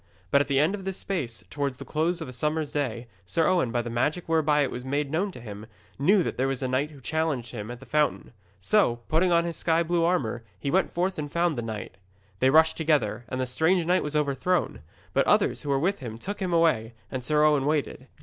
But 0.31 0.41
at 0.41 0.47
the 0.47 0.57
end 0.59 0.73
of 0.73 0.83
this 0.83 0.97
space, 0.97 1.43
towards 1.51 1.77
the 1.77 1.85
close 1.85 2.21
of 2.21 2.27
a 2.27 2.33
summer's 2.33 2.71
day, 2.71 3.05
Sir 3.23 3.45
Owen, 3.47 3.71
by 3.71 3.83
the 3.83 3.89
magic 3.91 4.27
whereby 4.27 4.61
it 4.63 4.71
was 4.71 4.83
made 4.83 5.11
known 5.11 5.31
to 5.31 5.39
him, 5.39 5.67
knew 5.99 6.23
that 6.23 6.37
there 6.37 6.47
was 6.47 6.63
a 6.63 6.67
knight 6.67 6.89
who 6.89 6.99
challenged 6.99 7.51
him 7.51 7.69
at 7.69 7.79
the 7.79 7.85
fountain. 7.85 8.33
So, 8.59 9.01
putting 9.09 9.31
on 9.31 9.45
his 9.45 9.57
sky 9.57 9.83
blue 9.83 10.03
armour, 10.03 10.41
he 10.59 10.71
went 10.71 10.91
forth 10.91 11.19
and 11.19 11.31
found 11.31 11.55
the 11.55 11.61
knight. 11.61 11.97
They 12.39 12.49
rushed 12.49 12.77
together, 12.77 13.25
and 13.29 13.39
the 13.39 13.45
strange 13.45 13.85
knight 13.85 14.01
was 14.01 14.15
overthrown. 14.15 14.79
But 15.13 15.27
others 15.27 15.61
who 15.61 15.69
were 15.69 15.77
with 15.77 15.99
him 15.99 16.17
took 16.17 16.39
him 16.39 16.51
away, 16.51 16.95
and 17.11 17.23
Sir 17.23 17.43
Owen 17.43 17.67
waited. 17.67 18.07